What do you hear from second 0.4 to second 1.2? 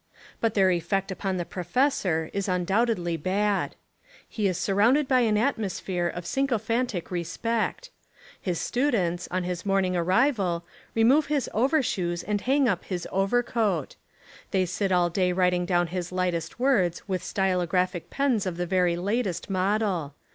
their effect